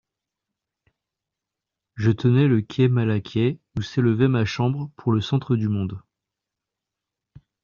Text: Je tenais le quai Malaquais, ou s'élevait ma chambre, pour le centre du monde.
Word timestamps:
Je 1.95 2.09
tenais 2.09 2.47
le 2.47 2.61
quai 2.63 2.87
Malaquais, 2.87 3.59
ou 3.77 3.83
s'élevait 3.83 4.27
ma 4.27 4.45
chambre, 4.45 4.89
pour 4.95 5.11
le 5.11 5.21
centre 5.21 5.55
du 5.55 5.67
monde. 5.67 6.01